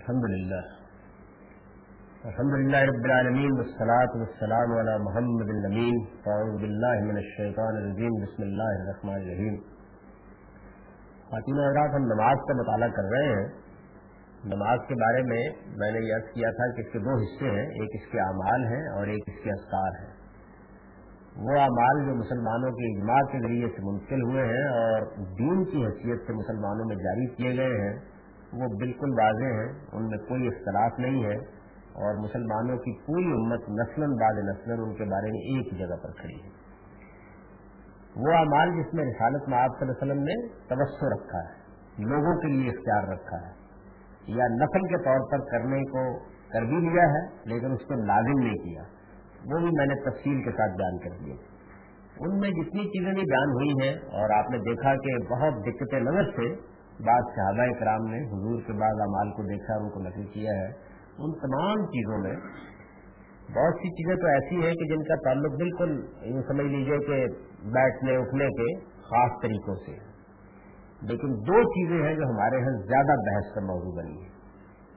[0.00, 0.60] الحمد لله.
[2.24, 5.98] الحمد لله رب العالمين، والصلاة والسلام على محمد الأمين.
[6.24, 8.12] فأعوذ بالله من الشيطان الرجيم.
[8.22, 9.56] بسم الله الرحمن الرحيم.
[11.28, 13.48] خواتین حضرات، ہم نماز کا مطالعہ کر رہے ہیں.
[14.44, 17.66] نماز کے بارے میں میں نے یہ کیا تھا کہ اس کے دو حصے ہیں.
[17.66, 20.12] ایک اس کے اعمال ہیں اور ایک اس کے اسکار ہیں.
[21.36, 25.86] وہ اعمال جو مسلمانوں کے اجماع کے ذریعے سے منتقل ہوئے ہیں اور دین کی
[25.86, 28.09] حیثیت سے مسلمانوں میں جاری کیے گئے ہیں.
[28.52, 31.36] وہ بالکل واضح ہیں ان میں کوئی اختلاف نہیں ہے
[32.04, 36.16] اور مسلمانوں کی پوری امت نسل بعد نسل ان کے بارے میں ایک جگہ پر
[36.20, 36.50] کھڑی ہے۔
[38.16, 40.34] وہ اعمال جس میں رسالت میں آپ صلی اللہ علیہ وسلم نے
[40.68, 43.52] توسع رکھا ہے، لوگوں کے لیے اختیار رکھا ہے،
[44.38, 46.02] یا نسل کے طور پر کرنے کو
[46.52, 48.82] کر بھی لیا ہے، لیکن اس کو لازم نہیں کیا۔
[49.44, 51.36] وہ بھی میں نے تفصیل کے ساتھ بیان کر دیے
[52.20, 55.94] ان میں جتنی چیزیں بھی بیان ہوئی ہیں، اور آپ نے دیکھا کہ بہت دقت
[56.08, 56.48] نظر سے
[57.06, 60.52] بعض صحابہ کرام نے حضور کے بعد امال کو دیکھا اور ان کو نقل کیا
[60.52, 60.66] ہے۔
[61.18, 62.36] ان تمام چیزوں میں
[63.56, 67.26] بہت سی چیزیں تو ایسی ہیں کہ جن کا تعلق بالکل یوں سمجھ لیجیے کہ
[67.64, 70.10] بیٹھنے، اٹھنے کے خاص طریقوں سے۔
[71.02, 74.40] لیکن دو چیزیں ہیں جو ہمارے یہاں زیادہ بحث کا موضوع بنی ہے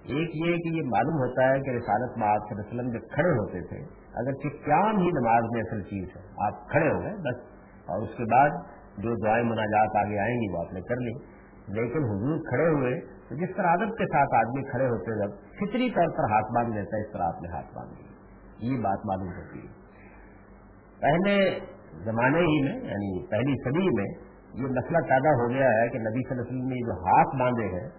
[0.04, 3.62] ایک یہ کہ یہ معلوم ہوتا ہے کہ رسالت میں آپ وسلم جب کھڑے ہوتے
[3.62, 3.78] تھے
[4.14, 4.32] اگر
[4.66, 7.54] قیام ہی نماز میں اصل چیز ہے، آپ کھڑے ہو گئے، بس۔
[7.86, 8.50] اور اس کے بعد
[8.98, 11.33] جو دعائیں مناجات آگے آئیں گی وہ آپ نے کر لی۔
[11.68, 15.90] لیکن حضور کھڑے ہوئے تو جس طرح عادت کے ساتھ آدمی کھڑے ہوتے جب فطری
[15.90, 18.14] طور پر ہاتھ باندھ لیتا ہے، اس طرح آپ نے ہاتھ باندھ لیا۔
[18.72, 19.84] یہ بات معلوم ہوتی ہے۔
[21.00, 21.60] پہلے
[22.04, 26.30] زمانے ہی میں یعنی پہلی صدی میں یہ مسئلہ پیدا ہو گیا ہے کہ نبی
[26.30, 27.90] صلی اللہ علیہ وسلم نے جو ہاتھ باندھے ہیں،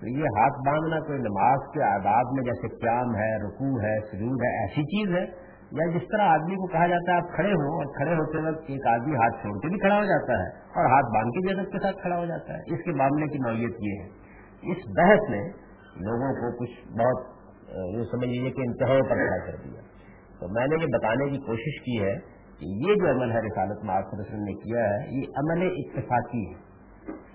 [0.00, 4.40] تو یہ ہاتھ باندھنا کوئی نماز کے آداب میں جیسے قیام ہے، رکوع ہے، سجود
[4.44, 7.76] ہے، ایسی چیز ہے یا جس طرح آدمی کو کہا جاتا ہے آپ کھڑے ہوں
[7.76, 10.84] اور کھڑے ہوتے وقت ایک آدمی ہاتھ چھوڑ کے بھی کھڑا ہو جاتا ہے اور
[10.84, 13.38] ہاتھ باندھ کے بھی ادب کے ساتھ کھڑا ہو جاتا ہے۔ اس کے معاملے کی
[13.38, 14.08] نوعیت یہ ہے۔
[14.70, 15.48] اس بحث نے
[15.96, 17.38] لوگوں کو کچھ بہت
[17.96, 19.80] یہ سمجھ لیجیے کہ انتہا پر کھڑا کر دیا۔
[20.40, 22.14] تو میں نے یہ بتانے کی کوشش کی ہے
[22.58, 26.68] کہ یہ جو عمل ہے رسالت معاذ نے کیا ہے، یہ عمل اتفاقی ہے۔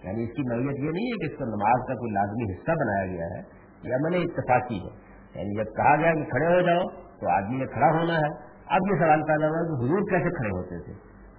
[0.03, 2.71] یعنی اس کی نوعیت یہ نہیں ہے کہ اس کو نماز کا کوئی لازمی حصہ
[2.71, 3.41] بنایا گیا ہے،
[3.83, 7.65] یہ عمل اتفاقی ہے۔ یعنی جب کہا گیا کہ کھڑے ہو جاؤ تو آدمی نے
[7.65, 8.29] کھڑا ہونا ہے۔
[8.67, 10.93] اب یہ سوال پیدا ہوا کہ حضور کیسے کھڑے ہوتے تھے؟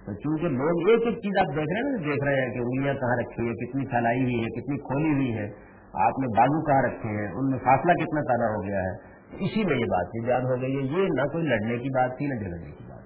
[0.05, 2.59] تو چونکہ لوگ ایک ایک چیز آپ دیکھ رہے ہیں نا، دیکھ رہے ہیں کہ
[2.59, 6.65] انگلیاں کہاں رکھی ہے کتنی پھیلائی ہوئی ہے کتنی کھولی ہوئی ہے آپ نے بازو
[6.65, 9.15] کہاں رکھے ہیں، ان میں فاصلہ کتنا پیدا ہو گیا ہے۔
[9.45, 12.27] اسی میں یہ بات بیان ہو گئی ہے، یہ نہ کوئی لڑنے کی بات تھی،
[12.27, 13.05] نہ جھگڑنے کی بات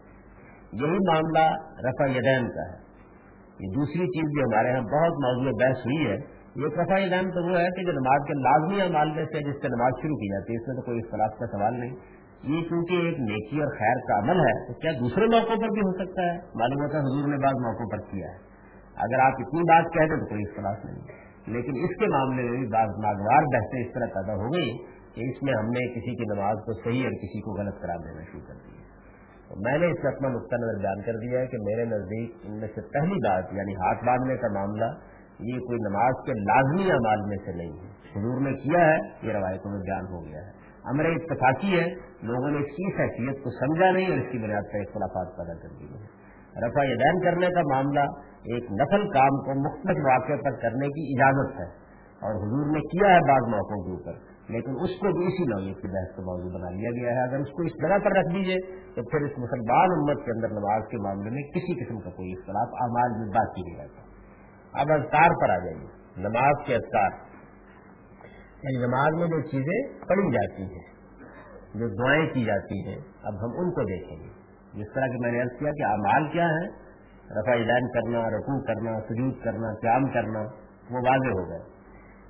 [0.73, 1.55] یہی معاملہ
[1.87, 2.77] رفا یدین کا ہے۔
[3.59, 6.17] یہ دوسری چیز جو ہمارے یہاں بہت موضوع بحث ہوئی ہے۔
[6.55, 9.61] یہ رفا یدین تو وہ ہے کہ جو نماز کے لازمی عمال میں سے جس
[9.61, 12.61] سے نماز شروع کی جاتی ہے، اس میں تو کوئی اختلاف کا سوال نہیں۔ یہ
[12.61, 15.93] کیونکہ ایک نیکی اور خیر کا عمل ہے، تو کیا دوسرے موقعوں پر بھی ہو
[15.93, 18.49] سکتا ہے؟ معلوم ہوتا ہے حضور نے بعض موقعوں پر کیا ہے۔
[18.95, 22.51] اگر آپ اتنی بات کہہ دیں تو کوئی اختلاف نہیں لیکن اس کے معاملے میں
[22.51, 24.77] بھی بعض ناگوار بحثیں اس طرح پیدا ہو گئی
[25.15, 27.97] کہ اس میں ہم نے کسی کی نماز کو صحیح اور کسی کو غلط قرار
[27.97, 28.79] دینا شروع کر دیا۔
[29.49, 32.35] تو میں نے اس میں اپنا نقطۂ نظر بیان کر دیا ہے کہ میرے نزدیک
[32.43, 34.85] ان میں سے پہلی بات یعنی ہاتھ باندھنے کا معاملہ،
[35.39, 39.31] یہ کوئی نماز کے لازمی اعمال میں سے نہیں ہے۔ حضور نے کیا ہے، یہ
[39.33, 41.85] روایتوں میں بیان ہو گیا ہے۔ امر اتفاقی ہے،
[42.21, 45.53] لوگوں نے اس کی حیثیت کو سمجھا نہیں اور اس کی بنیاد پر اختلافات پیدا
[45.53, 46.29] کر دیے ہیں۔
[46.67, 47.99] رفا دین کرنے کا معاملہ
[48.39, 51.89] ایک نفل کام کو مختلف واقعے پر کرنے کی اجازت ہے
[52.21, 54.13] اور حضور نے کیا ہے بعض موقعوں کے اوپر،
[54.49, 57.39] لیکن اس کو بھی اسی نوعیت کی بحث کا موضوع بنا لیا گیا ہے۔ اگر
[57.39, 58.57] اس کو اس جگہ پر رکھ دیجیے
[58.95, 62.31] تو پھر اس مسلمان امت کے اندر نماز کے معاملے میں کسی قسم کا کوئی
[62.31, 64.01] اختلاف، اعمال میں باقی نہیں رہتا۔
[64.81, 67.28] اب اذکار پر آ جائیے۔ نماز کے اذکار۔
[68.63, 70.93] یعنی نماز میں جو چیزیں پڑھی جاتی ہیں،
[71.73, 74.39] جو دعائیں کی جاتی ہیں، اب ہم ان کو دیکھیں گے۔
[74.73, 76.89] جس طرح کہ میں نے عرض کیا کہ اعمال کیا ہے
[77.29, 80.39] رفا دین کرنا، رکوع کرنا، سجود کرنا، قیام کرنا،
[80.91, 81.79] وہ واضح ہو گئے۔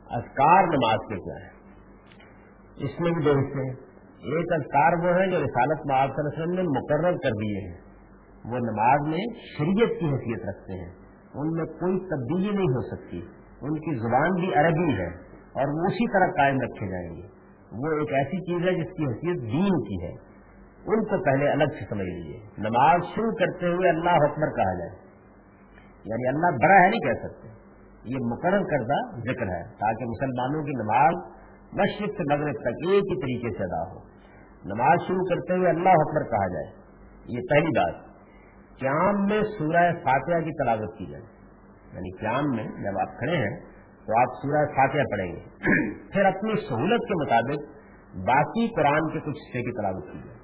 [0.10, 1.60] اذکار نماز کے کیا ہے
[2.86, 3.76] اس میں بھی دو حصے ہیں۔
[4.20, 7.78] ایک اذکار وہ ہے جو رسالت میں آپ وسلم نے مقرر کر دیے ہیں۔
[8.46, 9.26] وہ نماز میں
[9.58, 10.94] شریعت کی حیثیت رکھتے ہیں۔
[11.34, 13.18] ان میں کوئی تبدیلی نہیں ہو سکتی۔
[13.62, 17.40] ان کی زبان بھی عربی ہے۔ اور وہ اسی طرح قائم رکھے جائیں گے۔
[17.72, 20.30] وہ ایک ایسی چیز ہے جس کی حیثیت دین کی ہے۔
[20.80, 25.10] ان کو پہلے الگ سے سمجھ لیجیے نماز شروع کرتے ہوئے اللہ حکمر کہا جائے۔
[26.06, 27.48] یعنی اللہ بڑا ہے نہیں کہہ سکتے۔
[28.04, 31.14] یہ مقرر کردہ ذکر ہے تاکہ مسلمانوں کی نماز
[31.74, 34.00] مشرق سے مغرب تک ایک ہی طریقے سے ادا ہو۔
[34.66, 36.66] نماز شروع کرتے ہوئے اللہ حکمر کہا جائے۔
[37.26, 37.96] یہ پہلی بات۔
[38.80, 41.24] قیام میں سورہ فاتحہ کی تلاوت کی جائے۔
[41.94, 43.69] یعنی قیام میں جب آپ کھڑے ہیں
[44.10, 45.40] تو آپ سورہ فاتحہ پڑھیں گے۔
[46.14, 47.80] پھر اپنی سہولت کے مطابق
[48.28, 50.38] باقی قرآن کے کچھ حصے کی تلاوت کی جائے۔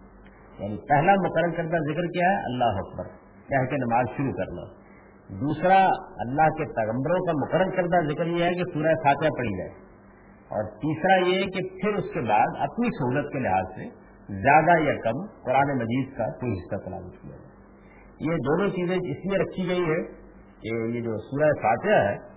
[0.59, 3.03] یعنی پہلا مقرر کردہ ذکر کیا ہے؟ اللہ اکبر۔
[3.49, 4.61] کہہ کے نماز شروع کرنا۔
[5.29, 5.85] دوسرا،
[6.17, 9.71] اللہ کے پیغمبروں کا مقرر کردہ ذکر یہ ہے کہ سورہ فاتحہ پڑھی جائے۔
[10.47, 13.89] اور تیسرا یہ کہ پھر اس کے بعد اپنی سہولت کے لحاظ سے
[14.41, 17.45] زیادہ یا کم قرآن مجید کا کوئی حصہ تلاوت کیا جائے۔
[18.19, 20.03] یہ دونوں چیزیں اس لیے رکھی گئی ہے
[20.61, 22.34] کہ یہ جو سورہ فاتحہ ہے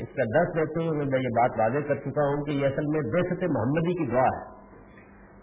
[0.00, 2.86] اس کا دس دیتے ہوئے میں یہ بات واضح کر چکا ہوں کہ یہ اصل
[2.86, 4.60] میں بےست محمدی کی دعا ہے۔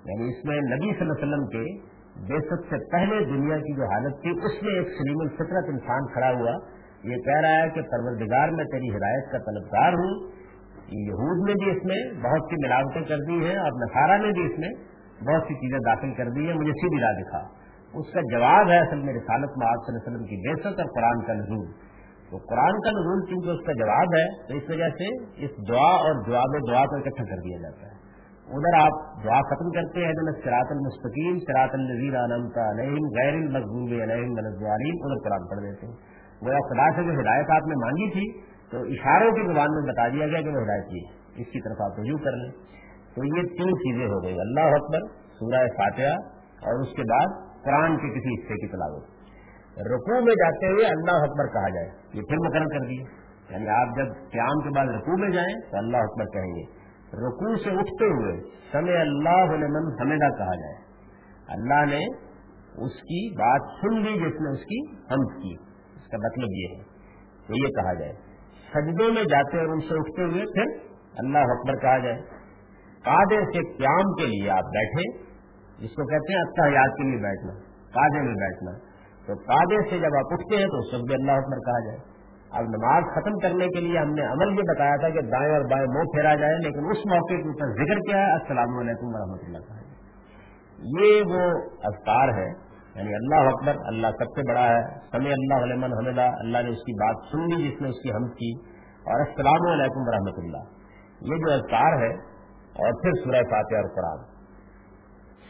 [0.05, 1.97] یعنی اس میں نبی صلی اللہ علیہ وسلم کے
[2.29, 6.29] بےست سے پہلے دنیا کی جو حالت تھی، اس میں ایک سلیم الفطرت انسان کھڑا
[6.29, 10.31] ہوا۔ یہ کہہ رہا ہے کہ پروردگار میں تیری ہدایت کا طلبگار ہوں۔
[10.91, 14.53] یہود نے بھی اس میں بہت سی ملاوٹیں کر دی ہیں، اور نسارا نے بھی
[14.53, 14.69] اس میں
[15.27, 18.77] بہت سی چیزیں داخل کر دی ہیں۔ مجھے سیدھی راہ دکھا۔ اس کا جواب ہے
[18.77, 21.86] اصل میں رسالت میں آپ صلی اللہ علیہ وسلم کی بےست اور قرآن کا نظور
[22.31, 25.07] تو قرآن کا نظول چونکہ اس کا جواب ہے، تو اس وجہ سے
[25.45, 27.97] اس دعا اور جواب دعا کو اکٹھا کر دیا جاتا ہے۔
[28.47, 30.13] ادھر آپ دعا ختم کرتے ہیں
[30.43, 35.87] سراط المستقیم سراط النظیر عالم کا علیم غیر المقبوب علیم منظوالیم ادھر قرآن پڑھ دیتے
[35.87, 35.95] ہیں۔
[36.41, 40.07] وہ خدا سے جو ہدایت آپ نے مانگی تھی، تو اشاروں کی زبان میں بتا
[40.07, 41.03] دیا گیا کہ وہ ہدایت کی
[41.41, 42.51] اس کی طرف آپ رجوع کر لیں۔
[43.15, 44.99] تو یہ تین چیزیں ہو گئی اللہ اکبر،
[45.39, 46.15] سورہ فاتحہ
[46.67, 47.27] اور اس کے بعد
[47.63, 49.16] قرآن کے کسی حصے کی تلاوت۔
[49.81, 53.03] رقو میں جاتے ہوئے اللہ اکبر کہا جائے۔ یہ پھر مقرر کر دیے۔
[53.49, 56.63] یعنی آپ جب قیام کے بعد رقو میں جائیں تو اللہ اکبر کہیں گے۔
[57.13, 58.41] رقو سے اٹھتے ہوئے
[58.71, 60.75] سمے اللہ من حمدہ کہا جائے۔
[61.47, 62.05] اللہ نے
[62.85, 65.53] اس کی بات سن لی جس نے اس کی حمد کی۔
[65.95, 66.83] اس کا مطلب یہ ہے
[67.47, 68.13] تو یہ کہا جائے۔
[68.73, 70.87] سجدوں میں جاتے اور ان سے اٹھتے ہوئے پھر
[71.17, 72.21] اللہ اکبر کہا جائے۔
[73.03, 75.17] کادے سے قیام کے لیے آپ بیٹھے
[75.79, 77.53] جس کو کہتے ہیں اچھا یاد کے لیے بیٹھنا
[77.93, 78.86] کادے میں بیٹھنا۔
[79.27, 81.97] تو کعبے سے جب آپ اٹھتے ہیں تو اس وقت بھی اللہ اکبر کہا جائے۔
[82.51, 85.61] اب نماز ختم کرنے کے لیے ہم نے عمل یہ بتایا تھا کہ دائیں اور
[85.61, 89.43] بائیں منہ پھیرا جائے لیکن اس موقع کے اوپر ذکر کیا ہے۔ السلام علیکم ورحمۃ
[89.43, 89.87] اللہ کہا
[91.01, 94.81] یہ وہ افطار ہے یعنی اللہ اکبر، اللہ سب سے بڑا ہے۔
[95.11, 98.11] سمی اللہ علیہ حمدہ، اللہ نے اس کی بات سن لی جس نے اس کی
[98.11, 100.63] حمد کی۔ اور السلام علیکم ورحمۃ اللہ۔
[101.21, 102.13] یہ جو افطار ہے،
[102.79, 104.36] اور پھر سورہ فاتح اور قرآن۔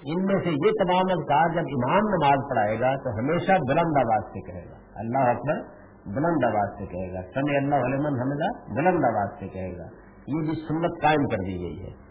[0.05, 4.23] ان میں سے یہ تمام اذکار جب امام نماز پڑھائے گا تو ہمیشہ بلند آواز
[4.23, 5.61] سے کہے گا۔ اللہ اکبر،
[6.05, 9.83] بلند آواز سے کہے گا۔ سمی اللہ علیہ حمدہ، بلند آواز سے کہے گا۔
[10.27, 12.07] یہ بھی سنت قائم کر دی گئی ہے۔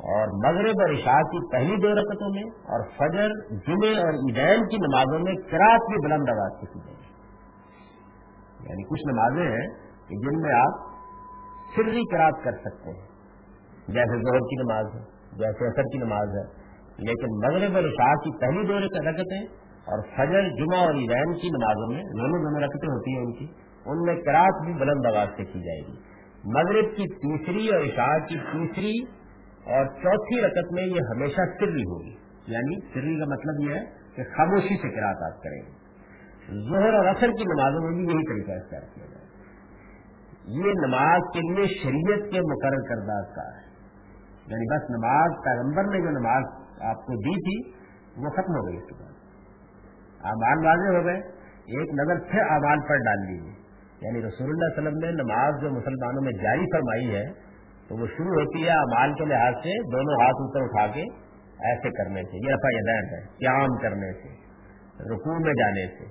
[0.00, 4.76] اور مغرب اور عشاء کی پہلی دو رکعتوں میں اور فجر جمعے اور عیدین کی
[4.76, 7.10] نمازوں میں کراط بھی بلند آواز سے کی جائے گی
[8.68, 9.68] یعنی کچھ نمازیں ہیں
[10.08, 10.90] کہ جن میں آپ
[11.76, 13.06] سری کراط کر سکتے ہیں۔
[13.88, 15.00] جیسے زہر کی نماز ہے،
[15.32, 16.59] جیسے اثر کی نماز ہے۔
[17.00, 19.46] لیکن مغرب اور عشاء کی پہلی دو رکعتیں
[19.80, 23.46] اور فجر، جمعہ اور ایران کی نمازوں میں دونوں دونوں رکعتیں ہوتی ہیں ان کی۔
[23.86, 25.98] ان میں کراط بھی بلند آواز سے کی جائے گی۔
[26.44, 28.98] مغرب کی تیسری اور عشاء کی تیسری
[29.74, 32.14] اور چوتھی رکعت میں یہ ہمیشہ سری ہوگی۔
[32.46, 33.84] یعنی سری کا مطلب یہ ہے
[34.16, 35.80] کہ خاموشی سے کراط آپ کریں۔ گے
[36.70, 39.20] زہر اور اثر کی نمازوں میں بھی یہی طریقہ اختیار کیا جائے
[40.46, 43.70] یہ نماز کے لیے شریعت کے مقرر کردہ کا ہے۔
[44.46, 47.56] یعنی بس نماز پیغمبر نے جو نماز آپ کو دی تھی،
[48.24, 49.12] وہ ختم ہو گئی اس کے بعد۔
[50.24, 51.20] اعمال واضح ہو گئے،
[51.76, 53.58] ایک نظر پھر اعمال پر ڈال لیجیے
[54.02, 57.24] یعنی رسول اللہ علیہ وسلم نے نماز جو مسلمانوں میں جاری فرمائی ہے،
[57.88, 61.04] تو وہ شروع ہوتی ہے اعمال کے لحاظ سے دونوں ہاتھ اوپر اٹھا کے
[61.70, 64.28] ایسے کرنے سے، یہ رفا یدین ہے، قیام کرنے سے،
[65.10, 66.04] رکوع میں جانے سے،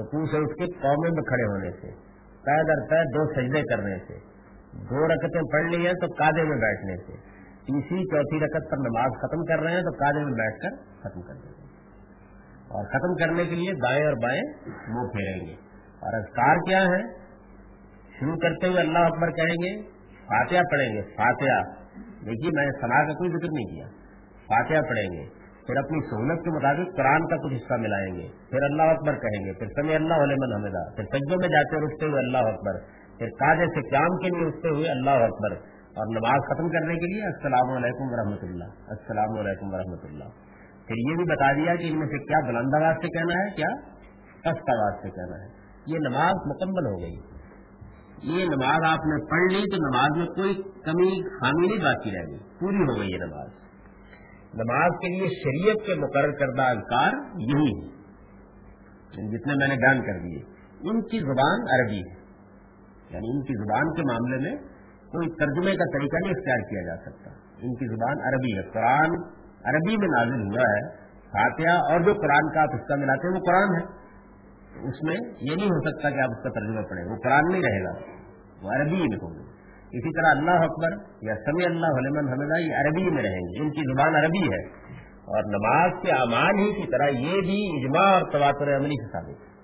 [0.00, 1.90] رکوع سے اس کے قومے میں کھڑے ہونے سے
[2.44, 4.18] پے در پے دو سجدے کرنے سے،
[4.72, 7.33] دو رکتیں پڑھ لی ہیں تو کادے میں بیٹھنے سے۔
[7.66, 11.22] تیسری چوتھی رقط پر نماز ختم کر رہے ہیں تو کاجے میں بیٹھ کر ختم
[11.22, 11.64] کر دیں گے۔
[12.68, 15.52] اور ختم کرنے کے لیے دائیں اور بائیں منہ پھیریں گے۔
[16.00, 17.24] اور اذکار کیا ہے؟
[18.20, 19.82] شروع کرتے ہوئے اللہ اکبر کہیں گے،
[20.26, 21.84] فاتحہ پڑھیں گے، فاتحہ۔
[22.24, 23.86] دیکھیے، میں نے کا کوئی ذکر نہیں کیا۔
[24.46, 28.62] فاتحہ پڑھیں گے۔ پھر اپنی سہولت کے مطابق قرآن کا کچھ حصہ ملائیں گے۔ پھر
[28.62, 32.06] اللہ اکبر کہیں گے، پھر سمی اللہ علیہ حمدہ پھر سجدوں میں جاتے ہوئے اٹھتے
[32.06, 32.72] ہوئے اللہ اکبر۔
[33.18, 37.06] پھر کاجے سے قیام کے لیے اٹھتے ہوئے اللہ اکبر۔ اور نماز ختم کرنے کے
[37.06, 40.24] لیے السلام علیکم ورحمۃ اللہ السلام علیکم ورحمۃ اللہ
[40.86, 43.50] پھر یہ بھی بتا دیا کہ ان میں سے کیا بلند آواز سے کہنا ہے،
[43.54, 43.68] کیا
[44.38, 45.48] سخت آواز سے کہنا ہے۔
[45.86, 47.34] یہ نماز مکمل ہو گئی۔
[48.22, 52.26] یہ نماز آپ نے پڑھ لی تو نماز میں کوئی کمی، خامی نہیں باقی رہ
[52.26, 53.48] گئی۔ پوری ہو گئی یہ نماز۔
[54.54, 57.94] نماز کے لیے شریعت کے مقرر کردہ اذکار یہی ہے
[59.16, 60.42] یعنی جتنے میں نے بیان کر دیے،
[60.90, 62.24] ان کی زبان عربی ہے۔
[63.10, 64.73] یعنی ان کی زبان کے معاملے میں
[65.14, 67.30] کوئی ترجمے کا طریقہ نہیں اختیار کیا جا سکتا۔
[67.62, 69.10] ان کی زبان عربی ہے۔ قرآن
[69.64, 73.40] عربی میں نازل ہوا ہے۔ فاتحہ اور جو قرآن کا آپ حصہ ملاتے ہیں، وہ
[73.40, 74.04] قرآن ہے۔
[74.88, 77.62] اس میں یہ نہیں ہو سکتا کہ آپ اس کا ترجمہ پڑھیں۔ وہ قرآن نہیں
[77.62, 77.90] رہے گا۔
[78.62, 80.90] وہ عربی میں ہوگی اسی طرح اللہ اکبر
[81.22, 84.66] یا سمی اللہ علمن حمدہ، یہ عربی میں رہیں گے۔ ان کی زبان عربی ہے۔
[85.24, 89.28] اور نماز کے امان ہی کی طرح یہ بھی اجماع اور تواتر عملی سے ثابت
[89.28, 89.54] ہے۔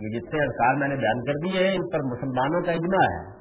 [0.00, 3.33] یہ جتنے اذکار میں نے بیان کر دیے ہیں، ان پر مسلمانوں کا اجماع ہے۔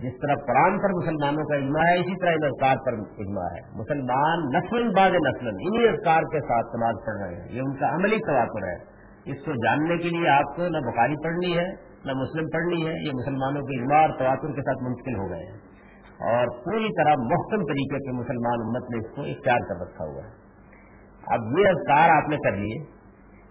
[0.00, 3.60] جس طرح قرآن پر مسلمانوں کا اجماع ہے، اسی طرح ان اذکار پر اجماع ہے۔
[3.72, 7.88] مسلمان نسل بعد نسل انہیں اذکار کے ساتھ نماز پڑھ رہے ہیں۔ یہ ان کا
[7.94, 11.68] عملی تواتر ہے۔ اس کو جاننے کے لیے آپ کو نہ بخاری پڑھنی ہے،
[12.04, 15.46] نہ مسلم پڑھنی ہے۔ یہ مسلمانوں کے اجماع اور تواتر کے ساتھ ممکن ہو گئے
[15.46, 15.58] ہیں۔
[16.20, 20.22] اور پوری طرح محکم طریقے سے مسلمان امت نے اس کو اختیار کر رکھا ہوا
[20.22, 20.30] ہے۔
[21.26, 23.00] اب یہ اذکار آپ نے کر لیے۔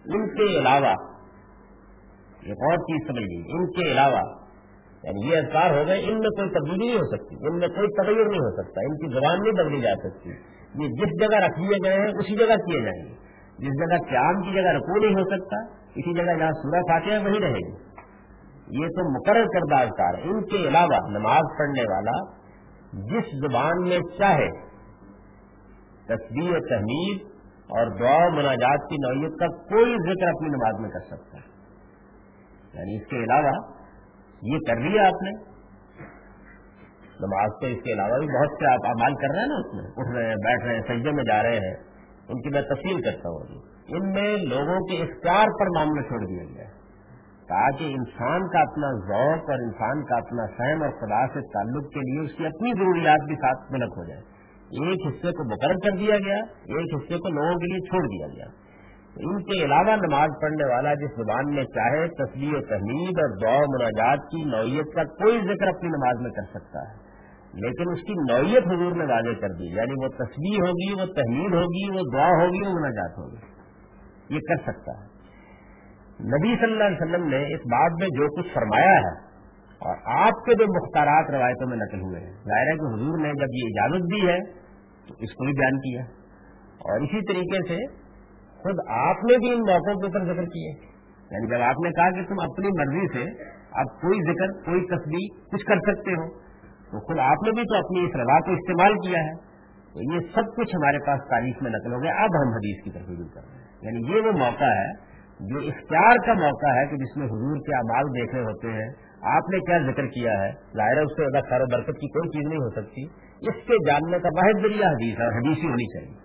[0.06, 0.94] ان کے علاوہ،
[2.41, 4.38] ایک اور چیز سمجھ لیجیے ان کے علاوہ
[5.03, 7.88] یعنی یہ اذکار ہو گئے، ان میں کوئی تبدیلی نہیں ہو سکتی، ان میں کوئی
[7.88, 10.29] تغیر نہیں ہو سکتا، ان کی زبان نہیں بدلی جا سکتی۔
[10.84, 14.41] یہ جس جگہ رکھ لیے گئے ہیں، اسی جگہ کیے جائیں گے۔ جس جگہ قیام
[14.41, 17.89] کی جگہ رکو نہیں ہو سکتا، اسی جگہ جہاں سورہ فاتحہ ہے وہی رہے گی
[18.82, 22.39] یہ تو مقرر کردہ اذکار ہے۔ ان کے علاوہ نماز پڑھنے والا
[22.94, 24.50] جس زبان میں چاہے
[26.06, 31.38] تصویر تحمید اور دعا مناجات کی نوعیت کا کوئی ذکر اپنی نماز میں کر سکتا
[31.38, 31.50] ہے۔
[32.74, 33.79] یعنی اس کے علاوہ
[34.41, 35.31] یہ کر لیا آپ نے؟
[37.19, 39.74] نماز کے اس کے علاوہ بھی بہت سے آپ امال کر رہے ہیں نا اس
[39.74, 41.75] میں، اٹھ رہے ہیں، بیٹھ رہے ہیں، سجدے میں جا رہے ہیں،
[42.29, 46.43] ان کی میں تفصیل کرتا ہوں ان میں لوگوں کے اختیار پر معاملہ چھوڑ دیا
[46.43, 46.63] گیا
[47.48, 52.00] تاکہ انسان کا اپنا ذوق اور انسان کا اپنا فہم اور خدا سے تعلق کے
[52.00, 54.22] لیے اس کی اپنی ضروریات بھی ساتھ ملک ہو جائے۔
[54.69, 56.38] ایک حصے کو مقرر کر دیا گیا،
[56.77, 58.46] ایک حصے کو لوگوں کے لیے چھوڑ دیا گیا۔
[59.20, 63.58] ان کے علاوہ نماز پڑھنے والا جس زبان میں چاہے تصویر و تحمید اور دعا
[63.58, 67.10] مناجات کی نوعیت کا کوئی ذکر اپنی نماز میں کر سکتا ہے۔
[67.54, 71.54] لیکن اس کی نوعیت حضور نے واضح کر دی یعنی وہ تصویر ہوگی، وہ تحمید
[71.54, 73.60] ہوگی، وہ دعا ہوگی، وہ مناجات ہوگی۔
[74.36, 75.06] یہ کر سکتا ہے۔
[76.24, 79.30] نبی صلی اللہ علیہ وسلم نے اس بات میں جو کچھ فرمایا ہے،
[79.80, 83.34] اور آپ کے جو مختارات روایتوں میں نقل ہوئے ہیں، ظاہر ہے کہ حضور نے
[83.34, 84.40] جب یہ اجازت دی ہے،
[85.08, 86.02] تو اس کو بھی بیان کیا۔
[86.80, 88.09] اور اسی طریقے سے
[88.60, 90.70] خود آپ نے بھی ان موقعوں کے اوپر ذکر کیے۔
[91.32, 95.48] یعنی جب آپ نے کہا کہ تم اپنی مرضی سے اب کوئی ذکر، کوئی تصویر
[95.51, 96.39] کچھ کر سکتے ہو،
[96.92, 99.50] تو خود آپ نے بھی تو اپنی اس روا کو استعمال کیا ہے۔
[99.94, 102.92] تو یہ سب کچھ ہمارے پاس تاریخ میں نقل ہو گیا۔ اب ہم حدیث کی
[102.92, 104.92] طرف رجوع کر رہے ہیں۔ یعنی یہ وہ موقع ہے
[105.39, 109.50] جو اختیار کا موقع ہے کہ جس میں حضور کے اعمال دیکھے ہوتے ہیں۔ آپ
[109.50, 112.48] نے کیا ذکر کیا ہے؟ ظاہر اس سے زیادہ خیر و برکت کی کوئی چیز
[112.48, 113.04] نہیں ہو سکتی۔
[113.50, 116.18] اس کے جاننے کا واحد ذریعہ حدیث ہے، حدیث ہی ہونی چاہیے۔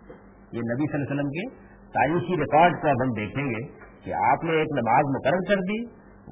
[0.52, 3.66] یہ نبی صلی اللہ علیہ وسلم کے تاریخی ریکارڈ کو اب ہم دیکھیں گے
[4.04, 5.84] کہ آپ نے ایک نماز مقرر کر دی،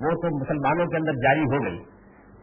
[0.04, 1.78] وہ تو مسلمانوں کے اندر جاری ہو گئی۔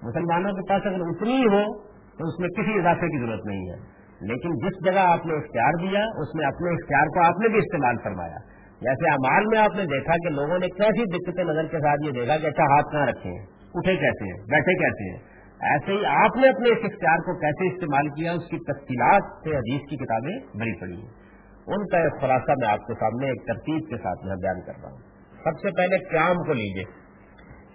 [0.04, 4.00] مسلمانوں کے پاس اگر اتنی ہو تو اس میں کسی اضافے کی ضرورت نہیں ہے۔
[4.22, 7.58] لیکن جس جگہ آپ نے اختیار دیا، اس میں اپنے اختیار کو آپ نے بھی
[7.58, 8.38] استعمال فرمایا۔
[8.82, 12.12] جیسے امال میں آپ نے دیکھا کہ لوگوں نے کیسی دقت نظر کے ساتھ یہ
[12.12, 15.20] دیکھا کہ اچھا ہاتھ کہاں رکھے ہیں؟ اٹھے کیسے ہیں؟ بیٹھے کیسے ہیں؟
[15.62, 19.50] ایسے ہی آپ نے اپنے اس اختیار کو کیسے استعمال کیا، اس کی تفصیلات سے
[19.50, 21.29] حدیث کی کتابیں بڑی پڑی ہیں۔
[21.68, 24.74] ان کا ایک خلاصہ میں آپ کے سامنے ایک ترتیب کے ساتھ میں بیان کر
[24.84, 24.98] رہا ہوں۔
[25.44, 26.84] سب سے پہلے قیام کو لیجیے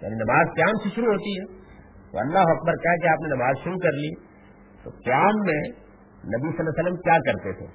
[0.01, 1.45] یعنی نماز قیام سے شروع ہوتی ہے۔
[2.11, 4.15] تو اللہ اکبر کہہ کہ آپ نے نماز شروع کر لی۔
[4.83, 5.61] تو قیام میں
[6.25, 7.65] نبی صلی اللہ علیہ وسلم کیا کرتے تھے؟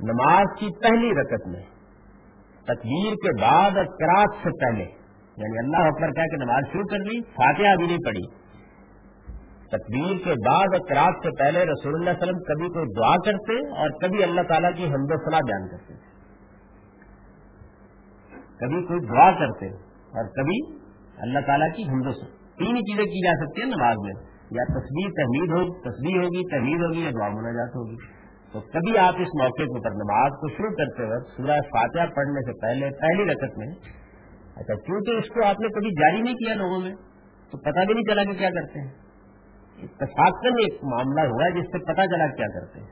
[0.00, 1.62] نماز کی پہلی رکت میں،
[2.62, 4.84] تکبیر کے بعد اور کراط سے پہلے
[5.36, 8.47] یعنی اللہ اکبر کہہ کہ نماز شروع کر لی، فاتحہ بھی نہیں پڑی
[9.70, 13.80] تکبیر کے بعد اور کراط سے پہلے رسول اللہ علیہ وسلم کبھی کوئی دعا کرتے
[13.80, 15.94] اور کبھی اللہ تعالیٰ کی حمد و صلاح بیان کرتے۔
[18.60, 20.76] کبھی کوئی دعا کرتے اور کبھی
[21.18, 22.12] اللہ تعالیٰ کی حمد و
[22.58, 26.80] تین چیزیں کی جا سکتی ہیں نماز میں۔ یا تصویر تحمید ہوگی تصویر ہوگی، تحمید
[26.80, 27.96] ہوگی یا دعا مناجات ہوگی۔
[28.52, 32.52] تو کبھی آپ اس موقع کے اوپر نماز کو شروع کرتے وقت سورہ فاتحہ پڑھنے
[32.52, 33.66] سے پہلے، پہلی رقط میں
[34.56, 36.94] اچھا کیونکہ اس کو آپ نے کبھی جاری نہیں کیا لوگوں میں،
[37.50, 39.07] تو پتہ بھی نہیں چلا کہ کیا کرتے ہیں۔
[39.82, 42.86] اتفاقن ایک معاملہ ہوا جس سے پتا چلا کیا کرتے ہیں۔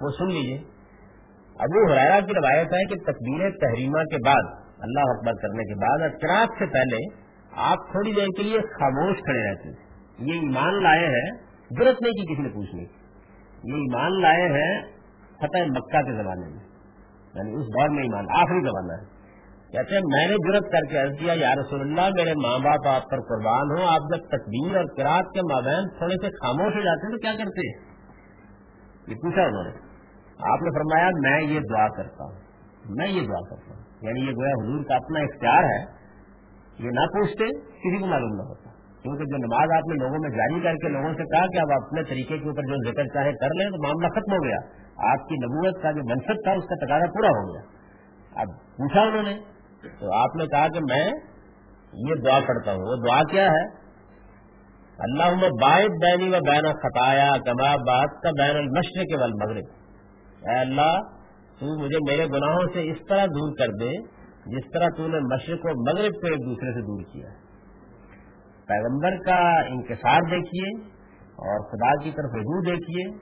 [0.00, 0.58] وہ سن لیجیے
[1.58, 6.14] ابو حرارا کی روایت ہے کہ تقبیر تحریمہ کے بعد، اللہ اکبر کرنے کے بعد
[6.14, 9.86] اچراط سے پہلے آپ تھوڑی دیر کے لیے خاموش کھڑے رہتے تھے
[10.18, 11.30] یہ ایمان لائے ہیں،
[11.70, 13.06] ضرورت نہیں کی کسی نے پوچھنے کی
[13.64, 14.82] یہ ایمان لائے ہیں
[15.36, 16.64] فتح مکہ کے زمانے میں۔
[17.34, 19.16] یعنی اس دور میں ایمان، آخری زمانہ ہے۔
[19.72, 22.86] کہتے ہیں، میں نے ضرورت کر کے عرض کیا، یا رسول اللہ، میرے ماں باپ
[22.86, 26.80] آپ پر قربان ہوں، آپ جب تقبیر اور کراط کے مابین تھوڑے سے خاموش ہو
[26.80, 27.96] جاتے ہیں تو کیا کرتے ہیں؟
[29.06, 29.70] یہ پوچھا انہوں نے۔
[30.52, 32.40] آپ نے فرمایا، میں یہ دعا کرتا ہوں۔
[32.88, 35.96] میں یہ دعا کرتا ہوں۔ یعنی یہ گویا حضور کا اپنا اختیار ہے
[36.78, 38.70] یہ نہ پوچھتے، کسی کو معلوم نہ ہوتا۔
[39.02, 41.82] کیونکہ جو نماز آپ نے لوگوں میں جاری کر کے لوگوں سے کہا کہ اب
[41.82, 44.56] اپنے طریقے کے اوپر جو ذکر چاہے کر لیں، تو معاملہ ختم ہو گیا۔
[45.12, 47.62] آپ کی نبوت کا جو منصب تھا، اس کا تقاضا پورا ہو گیا۔
[48.40, 51.12] اب پوچھا انہوں نے تو آپ نے کہا کہ میں
[51.92, 53.86] یہ دعا پڑھتا ہوں۔ وہ دعا کیا ہے؟
[54.98, 59.64] اللہ میں باعث بینی و بین خطایا کما بات کا بین المشرق کے مغرب
[60.48, 60.92] اے اللہ،
[61.60, 63.90] تو مجھے میرے گناہوں سے اس طرح دور کر دے
[64.46, 67.28] جس طرح تو نے مشرق و مغرب کو ایک دوسرے سے دور کیا۔
[68.66, 70.84] پیغمبر کا انکسار دیکھیے
[71.20, 73.16] اور خدا کی طرف رجوع دیکھیے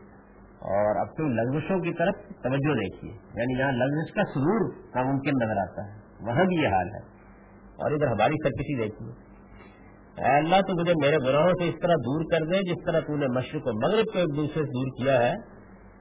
[0.54, 5.94] اور اپنی لغزشوں کی طرف توجہ دیکھیے۔ یعنی یہاں لغزش کا سرور ناممکن نظر آتا
[5.94, 7.14] ہے۔ وہاں بھی یہ حال ہے۔
[7.76, 9.24] اور ادھر ہماری سرکشی دیکھیے
[10.18, 13.16] اے اللہ، تو مجھے میرے گناہوں سے اس طرح دور کر دے جس طرح تو
[13.16, 15.32] نے مشرق و مغرب کو ایک دوسرے سے دور کیا ہے۔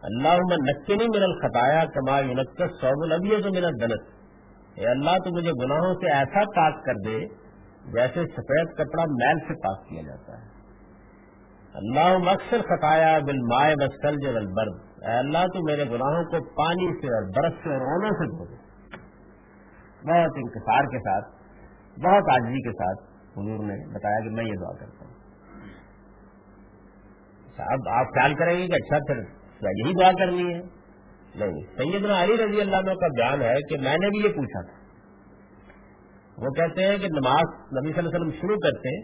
[0.03, 4.01] اللہ میں نقے نہیں میرا خطایا کما یونکس سعود البی تو میرا دلت
[4.75, 7.19] اے اللہ، تو مجھے گناہوں سے ایسا پاک کر دے
[7.93, 10.53] جیسے سفید کپڑا میل سے پاک کیا جاتا ہے۔
[11.73, 17.07] اللہ مقصر خطایا بل مائے بسل جو اے اللہ، تو میرے گناہوں کو پانی سے
[17.07, 18.62] اور برف سے اور اونوں سے دھو دے۔
[20.05, 21.43] بہت انکسار کے ساتھ
[21.99, 25.13] بہت آجی کے ساتھ حضور نے بتایا کہ میں یہ دعا کرتا ہوں۔
[27.47, 29.43] اچھا، اب آپ خیال کریں گے کہ اچھا پھر
[29.85, 30.59] یہی دعا کرنی ہے؟
[31.35, 34.61] نہیں سیدنا علی رضی اللہ عنہ کا بیان ہے کہ میں نے بھی یہ پوچھا
[34.61, 34.83] تھا۔
[36.37, 39.01] وہ کہتے ہیں کہ نماز نبی صلی اللہ علیہ وسلم شروع کرتے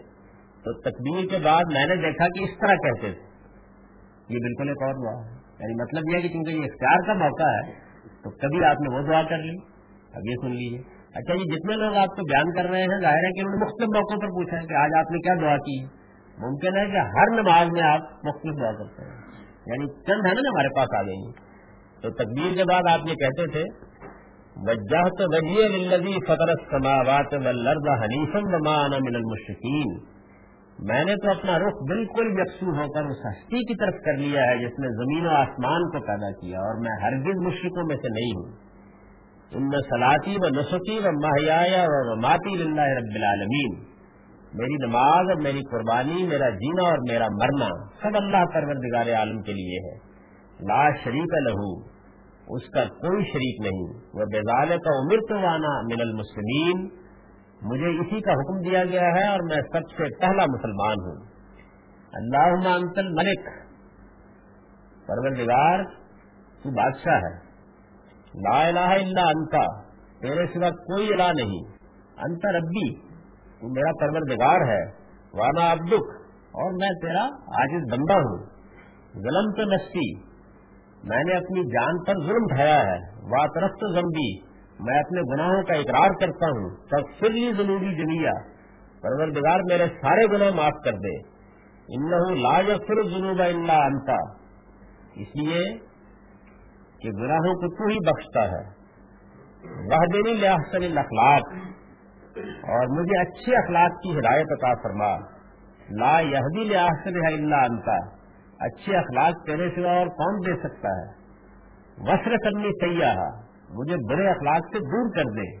[0.64, 3.22] تو تکبیر کے بعد میں نے دیکھا کہ اس طرح کہتے تھے
[4.28, 5.30] یہ بالکل ایک اور دعا ہے۔
[5.60, 7.72] یعنی مطلب یہ ہے کہ چونکہ یہ اختیار کا موقع ہے
[8.22, 9.79] تو کبھی آپ نے وہ دعا کر لی۔
[10.14, 10.78] اب یہ سن لیجیے
[11.14, 13.64] اچھا یہ جتنے لوگ آپ کو بیان کر رہے ہیں، ظاہر ہے کہ انہوں نے
[13.64, 15.84] مختلف موقعوں پر پوچھا ہے کہ آج آپ نے کیا دعا کی۔
[16.38, 19.20] ممکن ہے کہ ہر نماز میں آپ مختلف دعا کرتے ہیں۔
[19.66, 21.32] یعنی چند ہے نا ہمارے پاس آ گئی
[22.02, 23.64] تو تقبیر کے بعد آپ یہ کہتے تھے
[24.56, 27.34] وجہ تو وجیے فطر سماوات
[28.02, 30.20] حنیفم ومانا من المشکین
[30.78, 34.42] میں نے تو اپنا رخ بالکل یکسو ہو کر اس ہستی کی طرف کر لیا
[34.42, 38.08] ہے، جس نے زمین و آسمان کو پیدا کیا، اور میں ہرگز مشرقوں میں سے
[38.08, 38.69] نہیں ہوں۔
[39.52, 43.90] ان سلاطی و نسخی و ماہیا و ماتی اللہ رب العالمین
[44.54, 47.68] میری نماز اور میری قربانی، میرا جینا اور میرا مرنا
[48.02, 49.98] سب اللہ پروردگار عالم کے لیے ہے۔
[50.60, 51.80] لا شریک لہو،
[52.56, 56.88] اس کا کوئی شریک نہیں۔ وہ بےزال کا عمر تو وانا من المسلمین۔
[57.62, 61.26] مجھے اسی کا حکم دیا گیا ہے اور میں سب سے پہلا مسلمان ہوں۔
[62.12, 63.46] اللہ انت الملک۔
[65.06, 65.84] پروردگار،
[66.62, 67.49] تو بادشاہ ہے۔
[68.34, 71.60] لا الہ الا انتا تیرے سوا کوئی الہ نہیں.
[72.18, 72.94] انت ربی.
[73.60, 74.82] تو میرا پروردگار ہے.
[75.34, 76.20] وانا عبدک.
[76.52, 78.38] اور میں تیرا عاجز بندہ ہوں.
[79.12, 80.14] ظلم تو نستی
[81.04, 82.98] میں نے اپنی جان پر ظلم ڈھایا ہے.
[83.22, 84.40] وا طرف تو زمبی
[84.80, 86.70] میں اپنے گناہوں کا اقرار کرتا ہوں.
[86.90, 88.32] سب پھر لی ضروری جنیا
[89.02, 91.18] پروردگار میرے سارے گناہ معاف کر دے.
[91.88, 92.10] ان
[92.42, 94.10] لا یغفر الذنوب الا انت.
[95.16, 95.89] اس لیے
[97.02, 98.80] کہ گناہوں کو تو ہی بخشتا ہے۔
[99.64, 101.42] وہ دینی لحسن الاخلاق۔
[102.46, 105.16] اور مجھے اچھے اخلاق کی ہدایت عطا فرما۔
[105.90, 107.96] لا یہدی لحسن اللہ انتا
[108.60, 111.20] اچھے اخلاق تیرے سوا اور کون دے سکتا ہے؟
[111.98, 113.24] وسر کرنی سیاح۔
[113.70, 115.56] مجھے برے اخلاق سے دور کر دے۔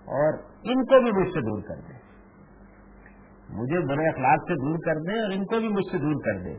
[0.00, 1.92] اور ان کو بھی مجھ سے دور کر دے۔
[3.48, 6.44] مجھے برے اخلاق سے دور کر دے اور ان کو بھی مجھ سے دور کر
[6.44, 6.54] دے۔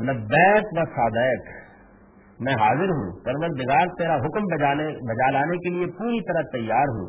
[0.00, 1.67] لبیک و سادیک
[2.40, 6.92] میں حاضر ہوں پرور بگار تیرا حکم بجانے بجا لانے کے لیے پوری طرح تیار
[6.98, 7.08] ہوں۔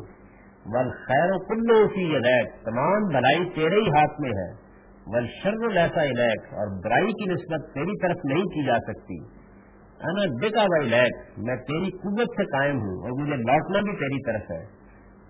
[0.66, 4.48] ول خیر و کلو کی الیک تمام بلائی تیرے ہی ہاتھ میں ہے۔
[5.06, 9.18] ول شرم لہسا الیک، اور برائی کی نسبت تیری طرف نہیں کی جا سکتی۔
[10.00, 14.22] انا بکا و الیک، میں تیری قوت سے قائم ہوں، اور مجھے لوٹنا بھی تیری
[14.22, 14.64] طرف ہے۔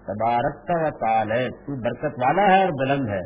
[0.06, 3.22] تبارکتا و تال ہے تو برکت والا ہے اور بلند ہے۔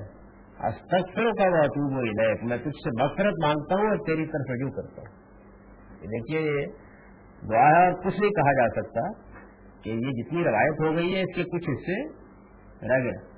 [0.66, 4.50] استغفر کا وہ اطوب و الیک، میں تجھ سے بفرت مانگتا ہوں اور تیری طرف
[4.50, 5.23] رجوع کرتا ہوں۔
[6.06, 6.66] دیکھیے،
[7.50, 9.12] دعا کچھ نہیں کہا جا سکتا
[9.82, 12.08] کہ یہ جتنی روایت ہو گئی ہے، اس کے کچھ حصے
[12.88, 13.34] رہ گئے۔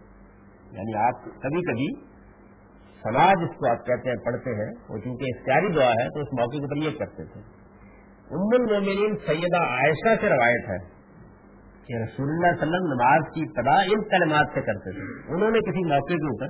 [0.73, 2.17] یعنی آپ کبھی کبھی
[3.03, 6.41] سماج اس کو آپ کہتے ہیں، پڑھتے ہیں، وہ چونکہ اختیاری دعا ہے، تو اس
[6.41, 7.41] موقع کے اوپر یہ کرتے تھے۔
[8.31, 10.97] ام المومنین سیدہ عائشہ سے روایت ہے
[11.87, 15.59] کہ رسول اللہ علیہ وسلم نماز کی ابتدا ان کلمات سے کرتے تھے۔ انہوں نے
[15.59, 16.47] کسی موقع کے اوپر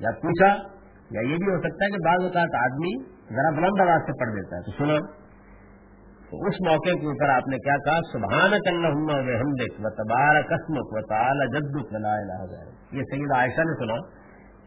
[0.00, 0.76] یا پوچھا،
[1.10, 4.34] یا یہ بھی ہو سکتا ہے کہ بعض اوقات آدمی ذرا بلند آواز سے پڑھ
[4.34, 5.25] دیتا ہے۔ تو سنو
[6.26, 11.92] اس موقع کے اوپر آپ نے کیا کہا سبحان و تبار قسمک و تعالی جدک
[12.96, 13.98] یہ سید عائشہ نے سنا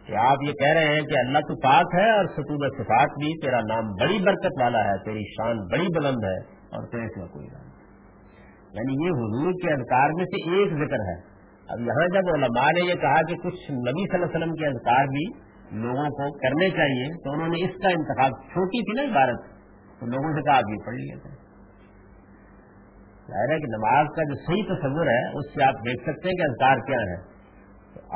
[0.06, 3.32] کہ آپ یہ کہہ رہے ہیں کہ اللہ تو پاک ہے اور ستوب صفات بھی،
[3.41, 6.38] تیرا نام بڑی برکت والا ہے، تیری شان بڑی بلند ہے
[6.72, 7.67] اور تیرے سے کوئی نام
[8.78, 11.17] یعنی یہ حضور کے اذکار میں سے ایک ذکر ہے.
[11.67, 14.65] اب یہاں جب علماء نے یہ کہا کہ کچھ نبی صلی اللہ علیہ وسلم کے
[14.67, 15.26] اذکار بھی
[15.84, 19.45] لوگوں کو کرنے چاہیے، تو انہوں نے اس کا انتخاب چھوٹی تھی نا عبارت،
[20.00, 21.32] تو لوگوں سے کہا آپ یہ پڑھ لیے تھے
[23.32, 26.38] ظاہر ہے کہ نماز کا جو صحیح تصور ہے، اس سے آپ دیکھ سکتے ہیں
[26.38, 27.20] کہ اذکار کیا ہے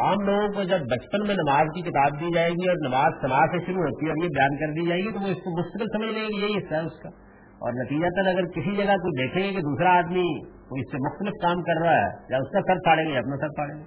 [0.04, 3.52] عام لوگوں کو جب بچپن میں نماز کی کتاب دی جائے گی اور نماز سماج
[3.52, 5.52] سے شروع ہوتی ہے اور یہ بیان کر دی جائے گی، تو وہ اس کو
[5.58, 7.10] مستقل سمجھ لیں گے، یہی حصہ ہے اس کا۔
[7.66, 10.26] اور نتیجہ تک اگر کسی جگہ کوئی دیکھیں گے کہ دوسرا آدمی
[10.70, 13.38] کوئی اس سے مختلف کام کر رہا ہے، یا اس کا سر پھاڑیں گے اپنا
[13.38, 13.84] سر پھاڑیں گے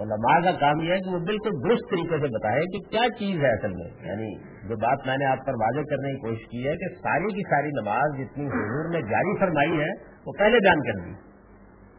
[0.00, 3.44] علماء کا کام یہ ہے کہ وہ بالکل درست طریقے سے بتائے کہ کیا چیز
[3.44, 6.68] ہے اصل میں۔ یعنی جو بات میں نے آپ پر واضح کرنے کی کوشش کی
[6.68, 9.92] ہے کہ ساری کی ساری نماز جتنی حضور نے جاری فرمائی ہے،
[10.26, 11.12] وہ پہلے بیان کر دی۔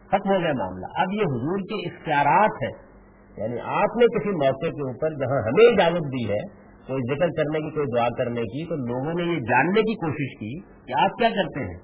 [0.08, 2.92] ختم ہو گیا معاملہ۔ اب یہ حضور کے اختیارات ہیں۔
[3.38, 6.40] یعنی آپ نے کسی موقع کے اوپر جہاں ہمیں اجازت دی ہے،
[6.88, 10.40] کوئی ذکر کرنے کی، کوئی دعا کرنے کی، تو لوگوں نے یہ جاننے کی کوشش
[10.40, 11.80] کی کہ آپ کیا کرتے ہیں۔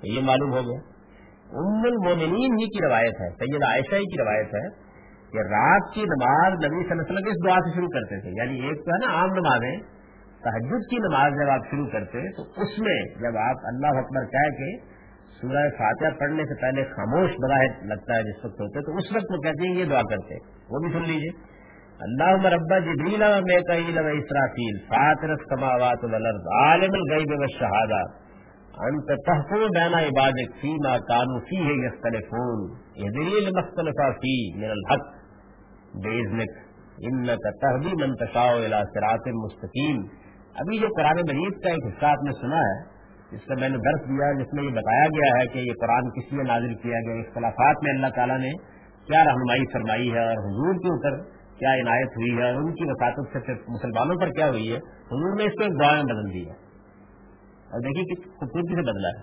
[0.00, 0.80] تو یہ معلوم ہو گیا۔
[1.50, 4.83] ام المومنین ہی کی روایت ہے سید عائشہ ہی کی روایت ہے۔
[5.34, 8.30] کہ رات کی نماز نبی صلی اللہ علیہ وسلم اس دعا سے شروع کرتے تھے۔
[8.36, 9.76] یعنی ایک تو ہے نا عام نمازیں
[10.44, 14.52] تحجد کی نماز جب آپ شروع کرتے تو اس میں جب آپ اللہ اکبر کہہ
[14.58, 14.70] کے
[15.40, 19.32] سورہ فاتحہ پڑھنے سے پہلے خاموش بظاہر لگتا ہے جس وقت ہوتے تو اس وقت
[19.32, 20.34] وہ کہتے ہیں یہ دعا کرتے۔
[20.70, 21.32] وہ بھی سن لیجیے
[22.00, 28.24] اللہ مربا جبریلا میں قیل و اسرافیل، فاطر السماوات والارض، عالم الغیب والشہادہ
[28.78, 32.64] انت تحفظ بین عبادك فيما كانوا فيه يختلفون
[32.96, 35.23] اهدني لمختلف فيه من الحق۔
[36.02, 36.50] بےزنک
[36.98, 38.46] ان کا تحبی منتشا
[39.26, 40.02] مستقیم
[40.54, 42.74] ابھی جو قرآن مجید کا ایک حصہ آپ نے سنا ہے،
[43.32, 46.10] جس سے میں نے درس دیا، جس میں یہ بتایا گیا ہے کہ یہ قرآن
[46.10, 48.52] کس لیے نازل کیا گیا، اختلافات میں اللہ تعالیٰ نے
[49.06, 51.16] کیا رہنمائی فرمائی ہے اور حضور کے اوپر
[51.58, 54.78] کیا عنایت ہوئی ہے اور ان کی وساطت سے صرف مسلمانوں پر کیا ہوئی ہے،
[55.12, 56.52] حضور نے اس کو ایک دعا میں بدل دیا
[57.70, 59.20] اور دیکھیے کس خوبصورتی سے بدلا ہے۔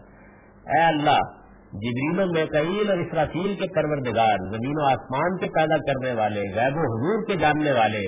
[0.73, 1.40] اے اللہ
[1.71, 6.77] جبریل و میکیل اور اسرافیل کے پروردگار، زمین و آسمان کے پیدا کرنے والے، غیب
[6.77, 8.07] و حضور کے جاننے والے،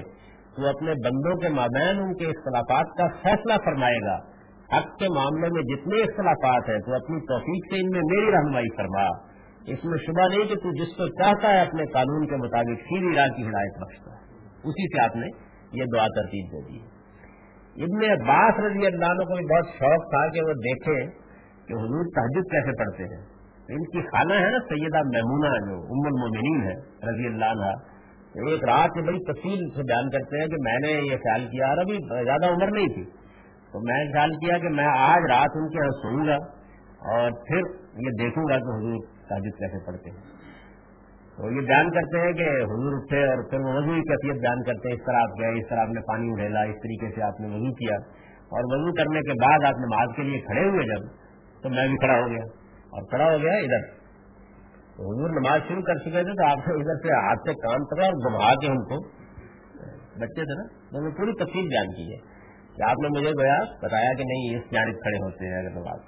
[0.56, 4.16] تو اپنے بندوں کے مابین ان کے اختلافات کا فیصلہ فرمائے گا۔
[4.78, 8.78] حق کے معاملے میں جتنے اختلافات ہیں، تو اپنی توفیق سے ان میں میری رہنمائی
[8.78, 9.34] فرما۔
[9.68, 13.16] اس میں شبہ نہیں کہ تو جس کو چاہتا ہے اپنے قانون کے مطابق سیدھی
[13.16, 14.24] راہ کی ہدایت بخشتا ہے۔
[14.64, 15.28] اسی سے آپ نے
[15.72, 16.80] یہ دعا ترتیب دے دی۔
[17.84, 21.08] ابن عباس رضی اللہ عنہ کو بھی بہت شوق تھا کہ وہ دیکھیں
[21.68, 23.33] کہ حضور تحجد کیسے پڑھتے ہیں۔
[23.70, 26.74] ان کی خالہ ہے نا سیدہ میمونہ جو ام المومنین ہے،
[27.10, 27.94] رضی اللہ عنہ۔
[28.34, 31.68] ایک رات میں بڑی تفصیل سے بیان کرتے ہیں کہ میں نے یہ خیال کیا،
[31.68, 33.04] اور ابھی زیادہ عمر نہیں تھی۔
[33.72, 36.36] تو میں نے خیال کیا کہ میں آج رات ان کے یہاں سوؤں گا
[37.14, 37.58] اور پھر
[38.00, 38.98] یہ دیکھوں گا کہ حضور
[39.30, 40.34] تاجد کیسے پڑھتے ہیں۔
[41.38, 44.64] تو یہ بیان کرتے ہیں کہ حضور اٹھے اور پھر وہ وضو کی کیفیت بیان
[44.64, 47.22] کرتے ہیں، اس طرح آپ گئے، اس طرح آپ نے پانی اڑھیلا، اس طریقے سے
[47.22, 47.96] آپ نے وضو کیا۔
[48.50, 51.08] اور وضو کرنے کے بعد آپ نماز کے لیے کھڑے ہوئے جب،
[51.64, 52.63] تو میں بھی کھڑا ہو گیا۔
[52.94, 54.04] اور کھڑا ہو گیا ادھر۔
[54.96, 57.86] تو حضور نماز شروع کر چکے تھے تو آپ نے ادھر سے ہاتھ سے کام
[57.86, 59.08] کرا اور گھما کے ہم کو
[60.20, 62.34] بچے تھے نا تو میں پوری تفصیل بیان کی ہے۔
[62.78, 66.00] کہ آپ نے مجھے گویا بتایا کہ نہیں اس جانب کھڑے ہوتے ہیں اگر نماز۔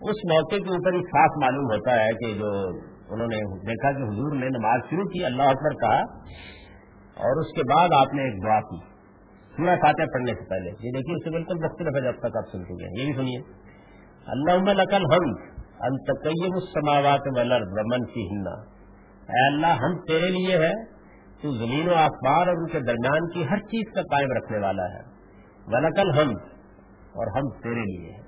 [0.00, 2.68] اس موقع کے اوپر ہی صاف معلوم ہوتا ہے کہ جو
[3.14, 6.00] انہوں نے دیکھا کہ حضور نے نماز شروع کی، اللہ اکبر کہا
[7.16, 8.76] اور اس کے بعد آپ نے ایک دعا کی،
[9.56, 12.52] سورہ فاتح پڑھنے سے پہلے۔ یہ دیکھیے، اس سے بالکل مختلف ہے جب تک آپ
[12.52, 13.38] سن چکے ہیں۔ یہ بھی سنیے۔
[14.26, 15.49] اللہ لکل ہم
[15.80, 18.46] التقیم السماوات والارض ومن فیہن.
[19.28, 20.72] اے اللہ، ہم تیرے لیے ہے،
[21.42, 24.82] تو زمین و آسمان اور ان کے درمیان کی ہر چیز کا قائم رکھنے والا
[24.82, 25.02] ہے.
[25.66, 26.34] ولکل ہم
[27.12, 28.22] اور ہم تیرے لیے ہیں.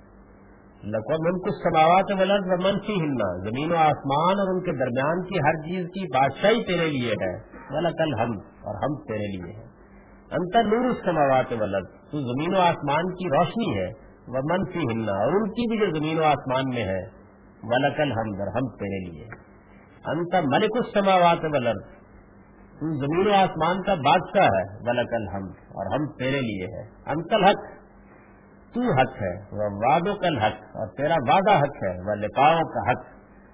[0.85, 5.38] لقم ان کو سماوات ولد ومن فیہن زمین و آسمان اور ان کے درمیان کی
[5.38, 7.33] ہر چیز کی بادشاہی تیرے لیے ہے.
[7.71, 9.67] ولکل ہم اور ہم تیرے لیے ہیں.
[10.31, 13.91] انتر نور السماوات ولد تو زمین و آسمان کی روشنی ہے.
[14.29, 17.22] وہ منفی ہلنا اور ان کی بھی جو زمین و آسمان میں ہے.
[17.62, 19.27] ولکل ہم ہم تیرے لیے۔
[20.07, 21.83] انت ملک السماوات والارض۔
[22.81, 25.44] تو زمین و آسمان کا بادشاہ ہے ولکل ہم
[25.75, 27.83] اور ہم تیرے لیے ہے انتل حق
[28.75, 32.90] تو حق ہے، وہ وادوں کل حق اور تیرا وعدہ حق ہے، وہ لکاؤں کا
[32.90, 33.05] حق،